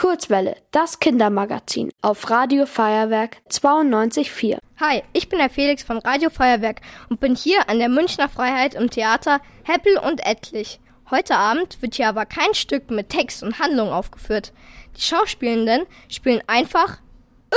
Kurzwelle, 0.00 0.56
das 0.70 0.98
Kindermagazin 0.98 1.90
auf 2.00 2.30
Radio 2.30 2.64
Feuerwerk 2.64 3.36
92.4. 3.50 4.56
Hi, 4.80 5.02
ich 5.12 5.28
bin 5.28 5.38
der 5.38 5.50
Felix 5.50 5.82
von 5.82 5.98
Radio 5.98 6.30
Feuerwerk 6.30 6.80
und 7.10 7.20
bin 7.20 7.36
hier 7.36 7.68
an 7.68 7.78
der 7.78 7.90
Münchner 7.90 8.30
Freiheit 8.30 8.72
im 8.72 8.88
Theater 8.88 9.42
Heppel 9.62 9.98
und 9.98 10.24
Etlich. 10.24 10.80
Heute 11.10 11.36
Abend 11.36 11.82
wird 11.82 11.96
hier 11.96 12.08
aber 12.08 12.24
kein 12.24 12.54
Stück 12.54 12.90
mit 12.90 13.10
Text 13.10 13.42
und 13.42 13.58
Handlung 13.58 13.90
aufgeführt. 13.90 14.54
Die 14.96 15.02
Schauspielenden 15.02 15.82
spielen 16.08 16.40
einfach 16.46 16.96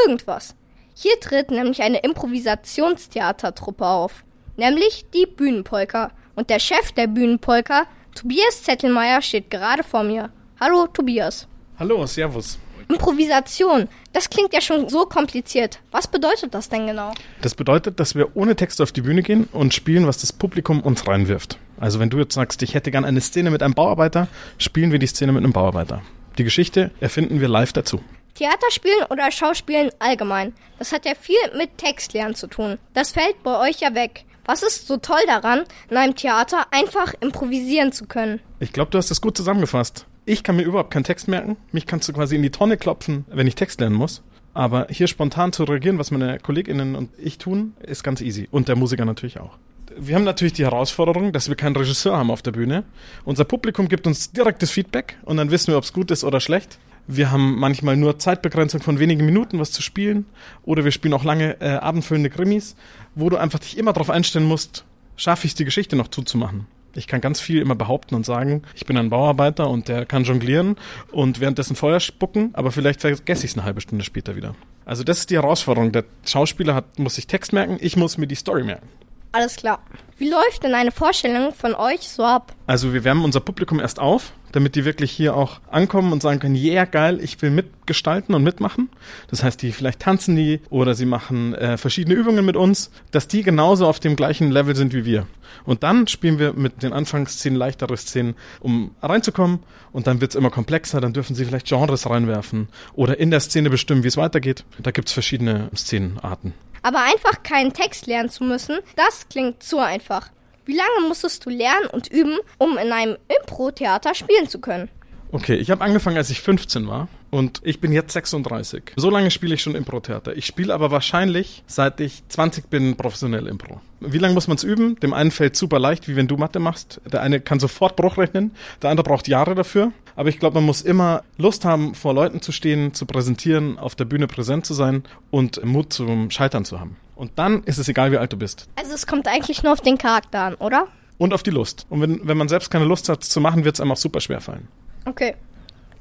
irgendwas. 0.05 0.53
Hier 0.95 1.17
tritt 1.21 1.49
nämlich 1.49 1.81
eine 1.81 1.99
Improvisationstheatertruppe 1.99 3.85
auf, 3.85 4.25
nämlich 4.57 5.05
die 5.13 5.27
Bühnenpolka. 5.27 6.11
Und 6.35 6.49
der 6.49 6.59
Chef 6.59 6.91
der 6.91 7.07
Bühnenpolka, 7.07 7.85
Tobias 8.13 8.63
Zettelmeier, 8.63 9.21
steht 9.21 9.49
gerade 9.49 9.83
vor 9.83 10.03
mir. 10.03 10.29
Hallo 10.59 10.87
Tobias. 10.87 11.47
Hallo, 11.79 12.05
Servus. 12.05 12.59
Improvisation, 12.87 13.87
das 14.11 14.29
klingt 14.29 14.53
ja 14.53 14.61
schon 14.61 14.89
so 14.89 15.05
kompliziert. 15.05 15.79
Was 15.89 16.05
bedeutet 16.05 16.53
das 16.53 16.69
denn 16.69 16.85
genau? 16.85 17.13
Das 17.41 17.55
bedeutet, 17.55 17.99
dass 17.99 18.13
wir 18.13 18.35
ohne 18.35 18.55
Text 18.55 18.79
auf 18.79 18.91
die 18.91 19.01
Bühne 19.01 19.23
gehen 19.23 19.47
und 19.51 19.73
spielen, 19.73 20.05
was 20.05 20.19
das 20.19 20.31
Publikum 20.31 20.81
uns 20.81 21.07
reinwirft. 21.07 21.57
Also 21.79 21.99
wenn 21.99 22.11
du 22.11 22.19
jetzt 22.19 22.35
sagst, 22.35 22.61
ich 22.61 22.75
hätte 22.75 22.91
gern 22.91 23.05
eine 23.05 23.21
Szene 23.21 23.49
mit 23.49 23.63
einem 23.63 23.73
Bauarbeiter, 23.73 24.27
spielen 24.59 24.91
wir 24.91 24.99
die 24.99 25.07
Szene 25.07 25.31
mit 25.31 25.43
einem 25.43 25.53
Bauarbeiter. 25.53 26.03
Die 26.37 26.43
Geschichte 26.43 26.91
erfinden 26.99 27.41
wir 27.41 27.47
live 27.47 27.73
dazu. 27.73 28.01
Theaterspielen 28.35 29.05
oder 29.09 29.31
Schauspielen 29.31 29.89
allgemein, 29.97 30.53
das 30.77 30.91
hat 30.91 31.05
ja 31.05 31.13
viel 31.19 31.35
mit 31.57 31.77
Textlernen 31.77 32.35
zu 32.35 32.47
tun. 32.47 32.77
Das 32.93 33.11
fällt 33.11 33.41
bei 33.41 33.59
euch 33.67 33.79
ja 33.79 33.95
weg. 33.95 34.25
Was 34.45 34.61
ist 34.61 34.87
so 34.87 34.97
toll 34.97 35.21
daran, 35.25 35.63
in 35.89 35.97
einem 35.97 36.15
Theater 36.15 36.67
einfach 36.71 37.13
improvisieren 37.19 37.91
zu 37.91 38.05
können? 38.05 38.41
Ich 38.59 38.73
glaube, 38.73 38.91
du 38.91 38.97
hast 38.97 39.09
das 39.09 39.21
gut 39.21 39.37
zusammengefasst. 39.37 40.05
Ich 40.25 40.43
kann 40.43 40.55
mir 40.55 40.63
überhaupt 40.63 40.91
keinen 40.91 41.03
Text 41.03 41.27
merken. 41.27 41.57
Mich 41.71 41.85
kannst 41.85 42.07
du 42.07 42.13
quasi 42.13 42.35
in 42.35 42.43
die 42.43 42.49
Tonne 42.49 42.77
klopfen, 42.77 43.25
wenn 43.29 43.45
ich 43.45 43.55
Text 43.55 43.81
lernen 43.81 43.95
muss. 43.95 44.23
Aber 44.53 44.87
hier 44.89 45.07
spontan 45.07 45.51
zu 45.51 45.63
reagieren, 45.63 45.97
was 45.97 46.11
meine 46.11 46.39
KollegInnen 46.39 46.95
und 46.95 47.09
ich 47.17 47.39
tun, 47.39 47.73
ist 47.81 48.03
ganz 48.03 48.21
easy. 48.21 48.47
Und 48.51 48.67
der 48.67 48.75
Musiker 48.75 49.03
natürlich 49.03 49.39
auch. 49.39 49.57
Wir 49.97 50.15
haben 50.15 50.23
natürlich 50.23 50.53
die 50.53 50.63
Herausforderung, 50.63 51.33
dass 51.33 51.49
wir 51.49 51.55
keinen 51.55 51.75
Regisseur 51.75 52.17
haben 52.17 52.31
auf 52.31 52.41
der 52.41 52.51
Bühne. 52.51 52.83
Unser 53.25 53.43
Publikum 53.43 53.89
gibt 53.89 54.07
uns 54.07 54.31
direktes 54.31 54.71
Feedback 54.71 55.17
und 55.23 55.37
dann 55.37 55.51
wissen 55.51 55.67
wir, 55.67 55.77
ob 55.77 55.83
es 55.83 55.93
gut 55.93 56.09
ist 56.09 56.23
oder 56.23 56.39
schlecht. 56.39 56.79
Wir 57.05 57.31
haben 57.31 57.59
manchmal 57.59 57.97
nur 57.97 58.17
Zeitbegrenzung 58.17 58.81
von 58.81 58.99
wenigen 58.99 59.25
Minuten, 59.25 59.59
was 59.59 59.71
zu 59.71 59.81
spielen. 59.81 60.25
Oder 60.63 60.85
wir 60.85 60.91
spielen 60.91 61.13
auch 61.13 61.25
lange 61.25 61.59
äh, 61.59 61.71
abendfüllende 61.71 62.29
Krimis, 62.29 62.75
wo 63.13 63.29
du 63.29 63.37
einfach 63.37 63.59
dich 63.59 63.77
immer 63.77 63.91
darauf 63.91 64.09
einstellen 64.09 64.45
musst, 64.45 64.85
schaffe 65.17 65.47
ich 65.47 65.53
die 65.53 65.65
Geschichte 65.65 65.97
noch 65.97 66.07
zuzumachen. 66.07 66.65
Ich 66.95 67.07
kann 67.07 67.21
ganz 67.21 67.39
viel 67.39 67.61
immer 67.61 67.75
behaupten 67.75 68.15
und 68.15 68.25
sagen, 68.25 68.63
ich 68.75 68.85
bin 68.85 68.97
ein 68.97 69.09
Bauarbeiter 69.09 69.69
und 69.69 69.87
der 69.87 70.05
kann 70.05 70.23
jonglieren 70.23 70.75
und 71.11 71.39
währenddessen 71.39 71.75
Feuer 71.75 71.99
spucken, 71.99 72.51
aber 72.53 72.71
vielleicht 72.71 73.01
vergesse 73.01 73.45
ich 73.45 73.51
es 73.51 73.57
eine 73.57 73.65
halbe 73.65 73.81
Stunde 73.81 74.03
später 74.03 74.35
wieder. 74.35 74.55
Also 74.85 75.03
das 75.03 75.19
ist 75.19 75.29
die 75.29 75.35
Herausforderung. 75.35 75.91
Der 75.91 76.03
Schauspieler 76.25 76.75
hat, 76.75 76.99
muss 76.99 77.15
sich 77.15 77.27
Text 77.27 77.53
merken, 77.53 77.77
ich 77.79 77.95
muss 77.95 78.17
mir 78.17 78.27
die 78.27 78.35
Story 78.35 78.63
merken. 78.63 78.87
Alles 79.33 79.55
klar. 79.55 79.79
Wie 80.19 80.29
läuft 80.29 80.61
denn 80.61 80.75
eine 80.75 80.91
Vorstellung 80.91 81.53
von 81.53 81.73
euch 81.73 82.07
so 82.07 82.23
ab? 82.23 82.53
Also 82.67 82.93
wir 82.93 83.03
wärmen 83.03 83.25
unser 83.25 83.39
Publikum 83.39 83.79
erst 83.79 83.99
auf, 83.99 84.31
damit 84.51 84.75
die 84.75 84.85
wirklich 84.85 85.11
hier 85.11 85.35
auch 85.35 85.59
ankommen 85.71 86.13
und 86.13 86.21
sagen 86.21 86.39
können, 86.39 86.53
yeah, 86.53 86.85
geil, 86.85 87.19
ich 87.19 87.41
will 87.41 87.49
mitgestalten 87.49 88.35
und 88.35 88.43
mitmachen. 88.43 88.89
Das 89.31 89.43
heißt, 89.43 89.59
die 89.63 89.71
vielleicht 89.71 90.01
tanzen 90.01 90.35
die 90.35 90.61
oder 90.69 90.93
sie 90.93 91.07
machen 91.07 91.55
äh, 91.55 91.77
verschiedene 91.77 92.13
Übungen 92.13 92.45
mit 92.45 92.55
uns, 92.55 92.91
dass 93.09 93.27
die 93.27 93.41
genauso 93.41 93.87
auf 93.87 93.99
dem 93.99 94.15
gleichen 94.15 94.51
Level 94.51 94.75
sind 94.75 94.93
wie 94.93 95.03
wir. 95.03 95.25
Und 95.65 95.81
dann 95.81 96.05
spielen 96.07 96.37
wir 96.37 96.53
mit 96.53 96.83
den 96.83 96.93
Anfangsszenen 96.93 97.57
leichtere 97.57 97.97
Szenen, 97.97 98.35
um 98.59 98.91
reinzukommen. 99.01 99.61
Und 99.91 100.05
dann 100.05 100.21
wird's 100.21 100.35
immer 100.35 100.51
komplexer. 100.51 101.01
Dann 101.01 101.13
dürfen 101.13 101.35
sie 101.35 101.45
vielleicht 101.45 101.65
Genres 101.65 102.07
reinwerfen 102.07 102.67
oder 102.93 103.19
in 103.19 103.31
der 103.31 103.39
Szene 103.39 103.71
bestimmen, 103.71 104.03
wie 104.03 104.09
es 104.09 104.17
weitergeht. 104.17 104.63
Da 104.77 104.91
gibt's 104.91 105.11
verschiedene 105.11 105.69
Szenenarten. 105.75 106.53
Aber 106.83 107.01
einfach 107.01 107.41
keinen 107.43 107.73
Text 107.73 108.05
lernen 108.05 108.29
zu 108.29 108.43
müssen, 108.43 108.79
das 108.95 109.27
klingt 109.29 109.63
zu 109.63 109.79
einfach. 109.79 110.29
Wie 110.65 110.75
lange 110.75 111.07
musstest 111.07 111.45
du 111.45 111.49
lernen 111.49 111.87
und 111.87 112.07
üben, 112.07 112.37
um 112.57 112.77
in 112.77 112.91
einem 112.91 113.17
Impro-Theater 113.39 114.13
spielen 114.13 114.47
zu 114.47 114.59
können? 114.59 114.89
Okay, 115.31 115.55
ich 115.55 115.71
habe 115.71 115.83
angefangen, 115.83 116.17
als 116.17 116.29
ich 116.29 116.41
15 116.41 116.87
war 116.87 117.07
und 117.33 117.61
ich 117.63 117.81
bin 117.81 117.91
jetzt 117.91 118.13
36. 118.13 118.93
So 118.95 119.09
lange 119.09 119.31
spiele 119.31 119.55
ich 119.55 119.63
schon 119.63 119.73
Impro-Theater. 119.73 120.37
Ich 120.37 120.45
spiele 120.45 120.71
aber 120.71 120.91
wahrscheinlich, 120.91 121.63
seit 121.65 121.99
ich 121.99 122.21
20 122.29 122.69
bin, 122.69 122.95
professionell 122.95 123.47
Impro. 123.47 123.81
Wie 124.01 124.19
lange 124.19 124.35
muss 124.35 124.47
man 124.47 124.57
es 124.57 124.63
üben? 124.63 124.99
Dem 124.99 125.15
einen 125.15 125.31
fällt 125.31 125.55
super 125.55 125.79
leicht, 125.79 126.07
wie 126.07 126.15
wenn 126.15 126.27
du 126.27 126.37
Mathe 126.37 126.59
machst. 126.59 127.01
Der 127.11 127.23
eine 127.23 127.39
kann 127.41 127.59
sofort 127.59 127.95
Bruch 127.95 128.19
rechnen, 128.19 128.51
der 128.83 128.91
andere 128.91 129.03
braucht 129.03 129.27
Jahre 129.27 129.55
dafür. 129.55 129.91
Aber 130.15 130.29
ich 130.29 130.37
glaube, 130.37 130.57
man 130.57 130.65
muss 130.65 130.83
immer 130.83 131.23
Lust 131.39 131.65
haben, 131.65 131.95
vor 131.95 132.13
Leuten 132.13 132.39
zu 132.39 132.51
stehen, 132.51 132.93
zu 132.93 133.07
präsentieren, 133.07 133.79
auf 133.79 133.95
der 133.95 134.05
Bühne 134.05 134.27
präsent 134.27 134.67
zu 134.67 134.75
sein 134.75 135.01
und 135.31 135.65
Mut 135.65 135.91
zum 135.91 136.29
Scheitern 136.29 136.65
zu 136.65 136.79
haben. 136.79 136.97
Und 137.15 137.31
dann 137.37 137.63
ist 137.63 137.79
es 137.79 137.87
egal, 137.87 138.11
wie 138.11 138.19
alt 138.19 138.31
du 138.31 138.37
bist. 138.37 138.69
Also 138.75 138.93
es 138.93 139.07
kommt 139.07 139.27
eigentlich 139.27 139.63
nur 139.63 139.73
auf 139.73 139.81
den 139.81 139.97
Charakter 139.97 140.39
an, 140.39 140.53
oder? 140.55 140.87
Und 141.17 141.33
auf 141.33 141.41
die 141.41 141.49
Lust. 141.49 141.87
Und 141.89 141.99
wenn, 141.99 142.27
wenn 142.27 142.37
man 142.37 142.47
selbst 142.47 142.69
keine 142.69 142.85
Lust 142.85 143.09
hat 143.09 143.23
zu 143.23 143.41
machen, 143.41 143.65
wird 143.65 143.73
es 143.73 143.81
einem 143.81 143.91
auch 143.91 143.97
super 143.97 144.21
schwer 144.21 144.39
fallen. 144.39 144.67
Okay. 145.05 145.33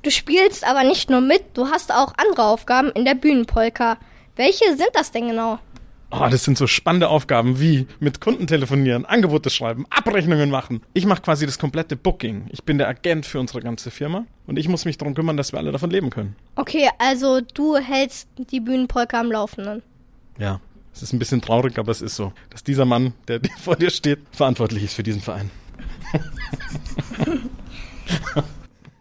Du 0.02 0.10
spielst 0.10 0.66
aber 0.66 0.82
nicht 0.82 1.10
nur 1.10 1.20
mit, 1.20 1.44
du 1.54 1.66
hast 1.66 1.92
auch 1.92 2.12
andere 2.16 2.44
Aufgaben 2.44 2.90
in 2.90 3.04
der 3.04 3.14
Bühnenpolka. 3.14 3.98
Welche 4.34 4.76
sind 4.76 4.90
das 4.94 5.12
denn 5.12 5.28
genau? 5.28 5.60
Oh, 6.10 6.26
das 6.28 6.44
sind 6.44 6.58
so 6.58 6.66
spannende 6.66 7.08
Aufgaben 7.08 7.60
wie 7.60 7.86
mit 8.00 8.20
Kunden 8.20 8.46
telefonieren, 8.46 9.06
Angebote 9.06 9.48
schreiben, 9.48 9.86
Abrechnungen 9.90 10.50
machen. 10.50 10.82
Ich 10.92 11.06
mache 11.06 11.22
quasi 11.22 11.46
das 11.46 11.58
komplette 11.58 11.96
Booking. 11.96 12.46
Ich 12.50 12.64
bin 12.64 12.78
der 12.78 12.88
Agent 12.88 13.24
für 13.26 13.38
unsere 13.38 13.60
ganze 13.62 13.90
Firma 13.90 14.26
und 14.46 14.58
ich 14.58 14.68
muss 14.68 14.84
mich 14.84 14.98
darum 14.98 15.14
kümmern, 15.14 15.36
dass 15.36 15.52
wir 15.52 15.58
alle 15.58 15.72
davon 15.72 15.90
leben 15.90 16.10
können. 16.10 16.36
Okay, 16.56 16.90
also 16.98 17.40
du 17.40 17.76
hältst 17.76 18.28
die 18.50 18.60
Bühnenpolka 18.60 19.20
am 19.20 19.30
Laufenden. 19.30 19.82
Ja, 20.36 20.60
es 20.92 21.02
ist 21.02 21.12
ein 21.12 21.18
bisschen 21.18 21.40
traurig, 21.40 21.78
aber 21.78 21.92
es 21.92 22.02
ist 22.02 22.16
so, 22.16 22.32
dass 22.50 22.64
dieser 22.64 22.84
Mann, 22.84 23.14
der 23.28 23.40
vor 23.62 23.76
dir 23.76 23.90
steht, 23.90 24.18
verantwortlich 24.32 24.82
ist 24.82 24.94
für 24.94 25.04
diesen 25.04 25.22
Verein. 25.22 25.50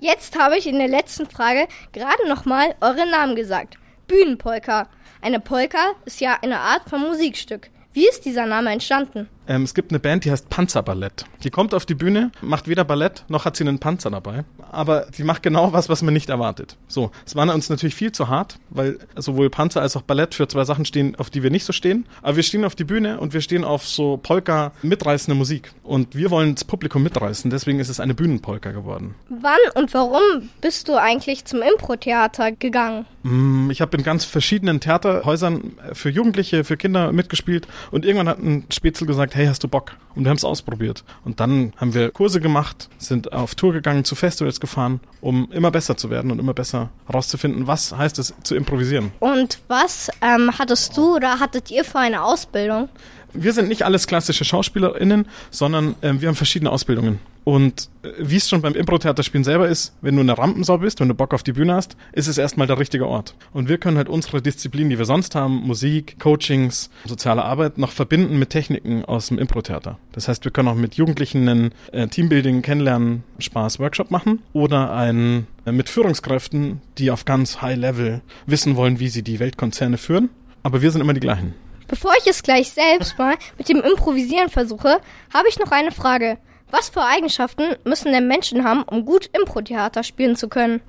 Jetzt 0.03 0.35
habe 0.35 0.57
ich 0.57 0.65
in 0.65 0.79
der 0.79 0.87
letzten 0.87 1.29
Frage 1.29 1.67
gerade 1.91 2.27
nochmal 2.27 2.73
euren 2.81 3.11
Namen 3.11 3.35
gesagt. 3.35 3.77
Bühnenpolka. 4.07 4.89
Eine 5.21 5.39
Polka 5.39 5.91
ist 6.05 6.19
ja 6.19 6.39
eine 6.41 6.59
Art 6.59 6.89
von 6.89 7.01
Musikstück. 7.01 7.69
Wie 7.93 8.07
ist 8.07 8.25
dieser 8.25 8.47
Name 8.47 8.71
entstanden? 8.71 9.29
Ähm, 9.47 9.63
es 9.63 9.73
gibt 9.73 9.91
eine 9.91 9.99
Band, 9.99 10.25
die 10.25 10.31
heißt 10.31 10.49
Panzerballett. 10.49 11.25
Die 11.43 11.49
kommt 11.49 11.73
auf 11.73 11.85
die 11.85 11.95
Bühne, 11.95 12.31
macht 12.41 12.67
weder 12.67 12.83
Ballett, 12.83 13.25
noch 13.27 13.45
hat 13.45 13.55
sie 13.55 13.63
einen 13.63 13.79
Panzer 13.79 14.11
dabei. 14.11 14.43
Aber 14.71 15.07
die 15.17 15.23
macht 15.23 15.43
genau 15.43 15.73
was, 15.73 15.89
was 15.89 16.01
man 16.01 16.13
nicht 16.13 16.29
erwartet. 16.29 16.77
So, 16.87 17.11
es 17.25 17.35
war 17.35 17.51
uns 17.53 17.69
natürlich 17.69 17.95
viel 17.95 18.11
zu 18.11 18.27
hart, 18.27 18.59
weil 18.69 18.99
sowohl 19.15 19.49
Panzer 19.49 19.81
als 19.81 19.95
auch 19.97 20.03
Ballett 20.03 20.35
für 20.35 20.47
zwei 20.47 20.63
Sachen 20.63 20.85
stehen, 20.85 21.15
auf 21.15 21.29
die 21.29 21.43
wir 21.43 21.49
nicht 21.49 21.65
so 21.65 21.73
stehen. 21.73 22.05
Aber 22.21 22.35
wir 22.35 22.43
stehen 22.43 22.63
auf 22.63 22.75
die 22.75 22.83
Bühne 22.83 23.19
und 23.19 23.33
wir 23.33 23.41
stehen 23.41 23.63
auf 23.63 23.85
so 23.85 24.17
Polka 24.17 24.71
mitreißende 24.83 25.35
Musik. 25.35 25.71
Und 25.83 26.15
wir 26.15 26.31
wollen 26.31 26.55
das 26.55 26.63
Publikum 26.63 27.03
mitreißen, 27.03 27.49
deswegen 27.49 27.79
ist 27.79 27.89
es 27.89 27.99
eine 27.99 28.13
Bühnenpolka 28.13 28.71
geworden. 28.71 29.15
Wann 29.29 29.57
und 29.75 29.93
warum 29.93 30.49
bist 30.61 30.87
du 30.87 30.95
eigentlich 30.95 31.45
zum 31.45 31.61
Impro-Theater 31.61 32.51
gegangen? 32.51 33.05
Mm, 33.23 33.69
ich 33.71 33.81
habe 33.81 33.97
in 33.97 34.03
ganz 34.03 34.25
verschiedenen 34.25 34.79
Theaterhäusern 34.79 35.73
für 35.93 36.09
Jugendliche, 36.09 36.63
für 36.63 36.77
Kinder 36.77 37.11
mitgespielt 37.11 37.67
und 37.91 38.05
irgendwann 38.05 38.29
hat 38.29 38.39
ein 38.39 38.65
Spätzle 38.71 39.07
gesagt, 39.07 39.30
hey, 39.35 39.47
hast 39.47 39.63
du 39.63 39.67
Bock? 39.67 39.93
Und 40.15 40.25
wir 40.25 40.29
haben 40.29 40.37
es 40.37 40.43
ausprobiert. 40.43 41.03
Und 41.23 41.39
dann 41.39 41.73
haben 41.77 41.93
wir 41.93 42.11
Kurse 42.11 42.41
gemacht, 42.41 42.89
sind 42.97 43.31
auf 43.31 43.55
Tour 43.55 43.73
gegangen, 43.73 44.03
zu 44.03 44.15
Festivals 44.15 44.59
gefahren, 44.59 44.99
um 45.21 45.49
immer 45.51 45.71
besser 45.71 45.95
zu 45.95 46.09
werden 46.09 46.31
und 46.31 46.39
immer 46.39 46.53
besser 46.53 46.89
herauszufinden, 47.07 47.67
was 47.67 47.95
heißt 47.95 48.19
es 48.19 48.33
zu 48.43 48.55
improvisieren. 48.55 49.11
Und 49.19 49.59
was 49.67 50.09
ähm, 50.21 50.51
hattest 50.57 50.97
du 50.97 51.15
oder 51.15 51.39
hattet 51.39 51.71
ihr 51.71 51.85
für 51.85 51.99
eine 51.99 52.23
Ausbildung? 52.23 52.89
Wir 53.33 53.53
sind 53.53 53.69
nicht 53.69 53.83
alles 53.83 54.07
klassische 54.07 54.45
SchauspielerInnen, 54.45 55.27
sondern 55.49 55.95
äh, 56.01 56.13
wir 56.19 56.27
haben 56.27 56.35
verschiedene 56.35 56.71
Ausbildungen. 56.71 57.19
Und 57.43 57.89
äh, 58.03 58.09
wie 58.19 58.35
es 58.35 58.49
schon 58.49 58.61
beim 58.61 58.75
Impro-Theaterspielen 58.75 59.43
selber 59.43 59.67
ist, 59.67 59.95
wenn 60.01 60.15
du 60.15 60.21
eine 60.21 60.37
Rampensau 60.37 60.77
bist, 60.77 60.99
wenn 60.99 61.07
du 61.07 61.13
Bock 61.13 61.33
auf 61.33 61.43
die 61.43 61.53
Bühne 61.53 61.73
hast, 61.73 61.95
ist 62.11 62.27
es 62.27 62.37
erstmal 62.37 62.67
der 62.67 62.77
richtige 62.77 63.07
Ort. 63.07 63.35
Und 63.53 63.69
wir 63.69 63.77
können 63.77 63.97
halt 63.97 64.09
unsere 64.09 64.41
Disziplinen, 64.41 64.89
die 64.89 64.97
wir 64.97 65.05
sonst 65.05 65.33
haben, 65.33 65.55
Musik, 65.65 66.19
Coachings, 66.19 66.89
soziale 67.05 67.43
Arbeit, 67.43 67.77
noch 67.77 67.91
verbinden 67.91 68.37
mit 68.37 68.49
Techniken 68.49 69.05
aus 69.05 69.27
dem 69.27 69.39
Impro-Theater. 69.39 69.97
Das 70.11 70.27
heißt, 70.27 70.43
wir 70.43 70.51
können 70.51 70.67
auch 70.67 70.75
mit 70.75 70.95
Jugendlichen 70.95 71.47
einen 71.47 71.71
äh, 71.91 72.07
Teambuilding, 72.07 72.61
Kennenlernen, 72.61 73.23
Spaß, 73.39 73.79
Workshop 73.79 74.11
machen 74.11 74.39
oder 74.53 74.93
einen 74.93 75.47
äh, 75.65 75.71
mit 75.71 75.89
Führungskräften, 75.89 76.81
die 76.97 77.11
auf 77.11 77.25
ganz 77.25 77.61
High 77.61 77.77
Level 77.77 78.21
wissen 78.45 78.75
wollen, 78.75 78.99
wie 78.99 79.09
sie 79.09 79.23
die 79.23 79.39
Weltkonzerne 79.39 79.97
führen. 79.97 80.29
Aber 80.63 80.81
wir 80.81 80.91
sind 80.91 81.01
immer 81.01 81.13
die 81.13 81.21
gleichen. 81.21 81.55
Bevor 81.91 82.13
ich 82.17 82.25
es 82.25 82.41
gleich 82.41 82.71
selbst 82.71 83.19
mal 83.19 83.35
mit 83.57 83.67
dem 83.67 83.81
Improvisieren 83.81 84.49
versuche, 84.49 85.01
habe 85.33 85.49
ich 85.49 85.59
noch 85.59 85.71
eine 85.71 85.91
Frage. 85.91 86.37
Was 86.71 86.87
für 86.87 87.03
Eigenschaften 87.03 87.75
müssen 87.83 88.13
denn 88.13 88.29
Menschen 88.29 88.63
haben, 88.63 88.83
um 88.83 89.03
gut 89.03 89.29
Impro-Theater 89.37 90.01
spielen 90.03 90.37
zu 90.37 90.47
können? 90.47 90.79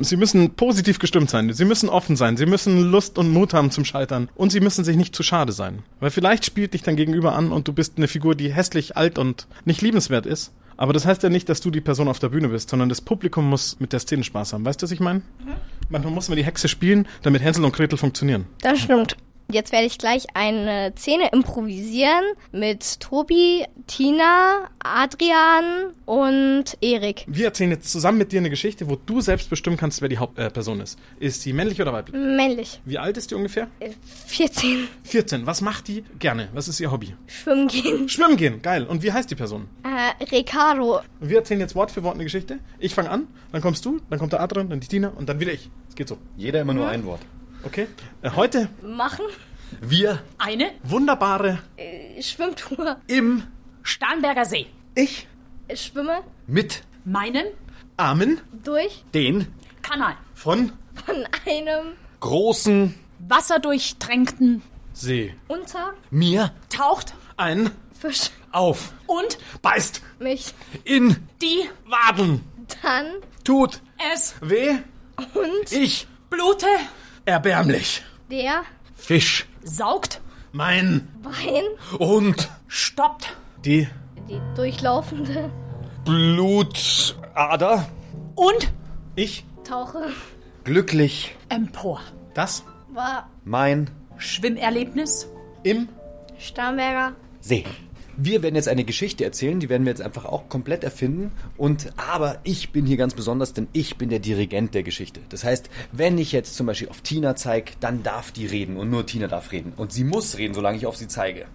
Sie 0.00 0.16
müssen 0.16 0.54
positiv 0.54 0.98
gestimmt 0.98 1.30
sein. 1.30 1.52
Sie 1.52 1.64
müssen 1.64 1.88
offen 1.88 2.16
sein. 2.16 2.36
Sie 2.36 2.46
müssen 2.46 2.90
Lust 2.90 3.16
und 3.16 3.30
Mut 3.30 3.54
haben 3.54 3.70
zum 3.70 3.84
Scheitern. 3.84 4.28
Und 4.34 4.50
sie 4.50 4.58
müssen 4.58 4.82
sich 4.82 4.96
nicht 4.96 5.14
zu 5.14 5.22
schade 5.22 5.52
sein. 5.52 5.84
Weil 6.00 6.10
vielleicht 6.10 6.44
spielt 6.44 6.74
dich 6.74 6.82
dein 6.82 6.96
Gegenüber 6.96 7.34
an 7.34 7.52
und 7.52 7.68
du 7.68 7.72
bist 7.72 7.92
eine 7.96 8.08
Figur, 8.08 8.34
die 8.34 8.52
hässlich, 8.52 8.96
alt 8.96 9.18
und 9.18 9.46
nicht 9.64 9.82
liebenswert 9.82 10.26
ist. 10.26 10.52
Aber 10.76 10.92
das 10.92 11.06
heißt 11.06 11.22
ja 11.22 11.28
nicht, 11.28 11.48
dass 11.48 11.60
du 11.60 11.70
die 11.70 11.80
Person 11.80 12.08
auf 12.08 12.18
der 12.18 12.30
Bühne 12.30 12.48
bist, 12.48 12.70
sondern 12.70 12.88
das 12.88 13.02
Publikum 13.02 13.48
muss 13.48 13.78
mit 13.78 13.92
der 13.92 14.00
Szene 14.00 14.24
Spaß 14.24 14.54
haben. 14.54 14.64
Weißt 14.64 14.82
du, 14.82 14.84
was 14.84 14.90
ich 14.90 15.00
meine? 15.00 15.22
Manchmal 15.90 16.12
muss 16.12 16.28
man 16.28 16.36
die 16.36 16.44
Hexe 16.44 16.66
spielen, 16.66 17.06
damit 17.22 17.40
Hänsel 17.40 17.64
und 17.64 17.72
Gretel 17.72 17.98
funktionieren. 17.98 18.46
Das 18.62 18.80
stimmt. 18.80 19.16
Jetzt 19.52 19.72
werde 19.72 19.86
ich 19.86 19.98
gleich 19.98 20.26
eine 20.34 20.92
Szene 20.96 21.30
improvisieren 21.32 22.22
mit 22.52 23.00
Tobi, 23.00 23.64
Tina, 23.86 24.68
Adrian 24.78 25.92
und 26.06 26.64
Erik. 26.80 27.24
Wir 27.26 27.46
erzählen 27.46 27.70
jetzt 27.70 27.90
zusammen 27.90 28.18
mit 28.18 28.30
dir 28.30 28.38
eine 28.38 28.50
Geschichte, 28.50 28.88
wo 28.88 28.96
du 28.96 29.20
selbst 29.20 29.50
bestimmen 29.50 29.76
kannst, 29.76 30.02
wer 30.02 30.08
die 30.08 30.18
Hauptperson 30.18 30.80
ist. 30.80 30.98
Ist 31.18 31.42
sie 31.42 31.52
männlich 31.52 31.80
oder 31.82 31.92
weiblich? 31.92 32.14
Männlich. 32.14 32.80
Wie 32.84 32.98
alt 32.98 33.16
ist 33.16 33.30
die 33.30 33.34
ungefähr? 33.34 33.68
Äh, 33.80 33.90
14. 34.26 34.86
14. 35.02 35.46
Was 35.46 35.60
macht 35.60 35.88
die 35.88 36.04
gerne? 36.18 36.48
Was 36.52 36.68
ist 36.68 36.78
ihr 36.78 36.92
Hobby? 36.92 37.14
Schwimmen 37.26 37.66
gehen. 37.68 38.08
Schwimmen 38.08 38.36
gehen. 38.36 38.62
Geil. 38.62 38.86
Und 38.86 39.02
wie 39.02 39.12
heißt 39.12 39.30
die 39.30 39.34
Person? 39.34 39.68
Äh, 39.82 40.24
Ricardo. 40.26 41.00
Und 41.20 41.28
wir 41.28 41.38
erzählen 41.38 41.60
jetzt 41.60 41.74
Wort 41.74 41.90
für 41.90 42.02
Wort 42.04 42.14
eine 42.14 42.24
Geschichte. 42.24 42.60
Ich 42.78 42.94
fange 42.94 43.10
an, 43.10 43.26
dann 43.52 43.60
kommst 43.60 43.84
du, 43.84 44.00
dann 44.10 44.18
kommt 44.18 44.32
der 44.32 44.40
Adrian, 44.40 44.70
dann 44.70 44.80
die 44.80 44.86
Tina 44.88 45.08
und 45.08 45.28
dann 45.28 45.40
wieder 45.40 45.52
ich. 45.52 45.68
Es 45.88 45.94
geht 45.96 46.08
so. 46.08 46.18
Jeder 46.36 46.60
immer 46.60 46.74
nur 46.74 46.88
ein 46.88 47.04
Wort. 47.04 47.20
Okay? 47.64 47.88
Äh, 48.22 48.30
heute 48.36 48.68
Machen. 48.82 49.24
Wir 49.80 50.22
Eine 50.38 50.72
wunderbare 50.82 51.58
Äh, 51.76 52.20
Schwimmtour. 52.22 52.96
im 53.06 53.42
Starnberger 53.82 54.44
See. 54.44 54.66
Ich 54.94 55.28
Schwimme. 55.74 56.22
mit 56.46 56.82
Meinen 57.04 57.44
Armen 57.96 58.40
Durch. 58.64 59.04
den 59.14 59.46
Kanal. 59.82 60.16
von 60.34 60.72
Von 61.06 61.26
einem. 61.46 61.92
großen 62.20 62.94
Wasserdurchtränkten 63.28 64.62
See. 64.92 65.34
Unter. 65.48 65.94
mir 66.10 66.52
taucht 66.68 67.14
Ein 67.36 67.70
Fisch. 67.98 68.30
auf 68.52 68.92
und 69.06 69.38
beißt 69.62 70.02
Mich. 70.18 70.52
in 70.84 71.16
die 71.40 71.68
Waden. 71.86 72.42
Dann. 72.82 73.06
tut 73.44 73.80
es 74.14 74.34
Weh 74.40 74.76
Und. 75.34 75.70
ich 75.72 76.06
Blute 76.28 76.66
erbärmlich. 77.24 78.02
Der. 78.30 78.62
Fisch 78.94 79.46
saugt, 79.62 80.20
Mein 80.52 81.08
Bein. 81.22 81.64
und 81.98 82.48
stoppt 82.68 83.36
die 83.64 83.88
Die 84.28 84.40
durchlaufende. 84.54 85.50
Blutader 86.04 87.88
und 88.34 88.72
ich 89.16 89.44
Tauche. 89.64 90.08
glücklich 90.64 91.34
empor. 91.48 92.00
das 92.34 92.64
War. 92.92 93.28
mein 93.44 93.90
Schwimmerlebnis 94.18 95.28
im 95.62 95.88
Starnberger. 96.38 97.12
See. 97.40 97.64
Wir 98.16 98.42
werden 98.42 98.54
jetzt 98.54 98.68
eine 98.68 98.84
Geschichte 98.84 99.24
erzählen, 99.24 99.60
die 99.60 99.68
werden 99.68 99.84
wir 99.84 99.90
jetzt 99.90 100.02
einfach 100.02 100.24
auch 100.24 100.48
komplett 100.48 100.84
erfinden. 100.84 101.32
Und 101.56 101.92
aber 101.96 102.38
ich 102.44 102.70
bin 102.70 102.86
hier 102.86 102.96
ganz 102.96 103.14
besonders, 103.14 103.52
denn 103.52 103.68
ich 103.72 103.96
bin 103.96 104.08
der 104.08 104.18
Dirigent 104.18 104.74
der 104.74 104.82
Geschichte. 104.82 105.20
Das 105.28 105.44
heißt, 105.44 105.70
wenn 105.92 106.18
ich 106.18 106.32
jetzt 106.32 106.54
zum 106.54 106.66
Beispiel 106.66 106.88
auf 106.88 107.00
Tina 107.00 107.36
zeige, 107.36 107.72
dann 107.80 108.02
darf 108.02 108.32
die 108.32 108.46
reden 108.46 108.76
und 108.76 108.90
nur 108.90 109.06
Tina 109.06 109.26
darf 109.26 109.52
reden. 109.52 109.72
Und 109.76 109.92
sie 109.92 110.04
muss 110.04 110.38
reden, 110.38 110.54
solange 110.54 110.76
ich 110.76 110.86
auf 110.86 110.96
sie 110.96 111.08
zeige. 111.08 111.46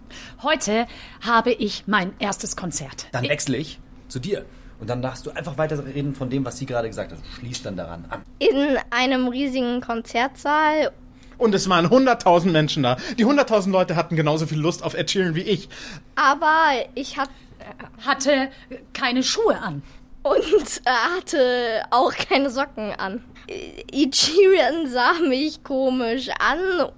Heute 0.42 0.88
habe 1.22 1.52
ich 1.52 1.84
mein 1.88 2.13
erstes 2.19 2.56
Konzert. 2.56 3.08
Dann 3.12 3.28
wechsle 3.28 3.58
ich 3.58 3.80
zu 4.08 4.19
dir. 4.19 4.46
Und 4.80 4.90
dann 4.90 5.01
darfst 5.01 5.25
du 5.25 5.31
einfach 5.31 5.58
weiterreden 5.58 6.16
von 6.16 6.30
dem, 6.30 6.44
was 6.46 6.58
sie 6.58 6.66
gerade 6.66 6.88
gesagt 6.88 7.12
hat. 7.12 7.19
Du 7.19 7.40
schließt 7.40 7.66
dann 7.66 7.78
daran 7.78 8.06
an. 8.10 8.24
In 8.40 8.78
einem 8.90 9.28
riesigen 9.28 9.81
Konzertsaal. 9.81 10.92
Und 11.38 11.56
es 11.56 11.70
waren 11.70 11.88
100.000 11.88 12.52
Menschen 12.52 12.84
da. 12.84 12.98
Die 13.18 13.26
100.000 13.26 13.72
Leute 13.72 13.96
hatten 13.96 14.16
genauso 14.16 14.48
viel 14.48 14.60
Lust 14.60 14.84
auf 14.84 14.94
Ed 14.94 15.12
Sheeran 15.12 15.36
wie 15.36 15.42
ich. 15.42 15.70
Aber 16.16 16.72
ich 16.96 17.18
hatte. 17.18 17.32
Hatte 18.06 18.50
keine 18.94 19.24
Schuhe 19.24 19.60
an. 19.60 19.82
Und 20.24 20.82
hatte 20.86 21.84
auch 21.92 22.14
keine 22.14 22.50
Socken 22.50 22.92
an. 22.94 23.24
Ichiran 23.92 24.88
sah 24.88 25.14
mich 25.28 25.64
komisch 25.64 26.30
an 26.40 26.90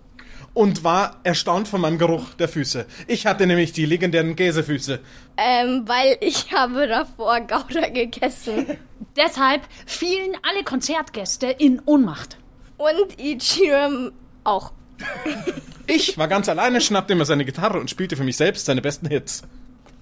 Und 0.54 0.84
war 0.84 1.20
erstaunt 1.24 1.68
von 1.68 1.82
meinem 1.82 1.98
Geruch 1.98 2.34
der 2.36 2.48
Füße. 2.48 2.86
Ich 3.08 3.26
hatte 3.26 3.46
nämlich 3.46 3.74
die 3.74 3.86
legendären 3.86 4.36
Käsefüße. 4.36 5.00
Ähm, 5.36 5.84
weil 5.86 6.18
ich 6.22 6.54
habe 6.54 6.88
davor 6.88 7.42
Gouda 7.42 7.90
gegessen. 7.90 8.78
Deshalb 9.18 9.62
fielen 9.86 10.38
alle 10.50 10.64
Konzertgäste 10.64 11.48
in 11.48 11.82
Ohnmacht. 11.86 12.38
Und 12.78 13.20
Ichiram 13.20 14.12
auch. 14.48 14.72
Ich 15.86 16.18
war 16.18 16.28
ganz 16.28 16.50
alleine, 16.50 16.82
schnappte 16.82 17.14
immer 17.14 17.26
seine 17.26 17.46
Gitarre 17.46 17.80
und 17.80 17.90
spielte 17.90 18.16
für 18.16 18.24
mich 18.24 18.38
selbst 18.38 18.66
seine 18.66 18.82
besten 18.82 19.08
Hits. 19.08 19.44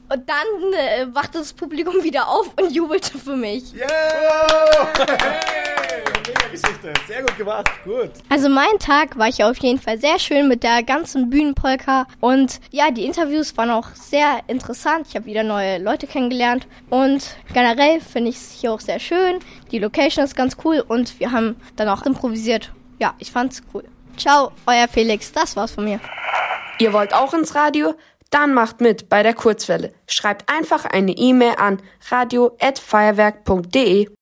Und 0.07 0.29
dann 0.29 0.73
äh, 0.73 1.13
wachte 1.15 1.39
das 1.39 1.53
Publikum 1.53 2.03
wieder 2.03 2.27
auf 2.27 2.51
und 2.59 2.71
jubelte 2.71 3.17
für 3.17 3.35
mich. 3.35 3.73
Yeah! 3.73 4.93
Mega 6.27 6.47
Geschichte. 6.51 6.93
Sehr 7.07 7.21
gut 7.21 7.37
gemacht. 7.37 7.69
Gut. 7.83 8.11
Also 8.29 8.49
mein 8.49 8.77
Tag 8.79 9.17
war 9.17 9.27
ich 9.27 9.43
auf 9.43 9.57
jeden 9.57 9.79
Fall 9.79 9.99
sehr 9.99 10.19
schön 10.19 10.47
mit 10.47 10.61
der 10.63 10.83
ganzen 10.83 11.29
Bühnenpolka. 11.29 12.07
Und 12.19 12.59
ja, 12.71 12.91
die 12.91 13.05
Interviews 13.05 13.57
waren 13.57 13.71
auch 13.71 13.89
sehr 13.95 14.41
interessant. 14.47 15.07
Ich 15.09 15.15
habe 15.15 15.25
wieder 15.25 15.43
neue 15.43 15.79
Leute 15.79 16.05
kennengelernt. 16.05 16.67
Und 16.89 17.35
generell 17.53 17.99
finde 17.99 18.29
ich 18.29 18.37
es 18.37 18.51
hier 18.51 18.73
auch 18.73 18.79
sehr 18.79 18.99
schön. 18.99 19.39
Die 19.71 19.79
Location 19.79 20.23
ist 20.23 20.35
ganz 20.35 20.55
cool 20.63 20.83
und 20.87 21.19
wir 21.19 21.31
haben 21.31 21.55
dann 21.75 21.89
auch 21.89 22.03
improvisiert. 22.03 22.71
Ja, 22.99 23.15
ich 23.17 23.31
fand's 23.31 23.63
cool. 23.73 23.83
Ciao, 24.17 24.51
euer 24.65 24.87
Felix. 24.87 25.31
Das 25.31 25.55
war's 25.55 25.71
von 25.71 25.85
mir. 25.85 25.99
Ihr 26.79 26.93
wollt 26.93 27.13
auch 27.13 27.33
ins 27.33 27.55
Radio? 27.55 27.93
Dann 28.31 28.53
macht 28.53 28.81
mit 28.81 29.07
bei 29.07 29.23
der 29.23 29.33
Kurzwelle. 29.33 29.93
Schreibt 30.07 30.51
einfach 30.51 30.83
eine 30.85 31.13
E-Mail 31.13 31.55
an 31.57 31.81
radio@feuerwerk.de. 32.09 34.09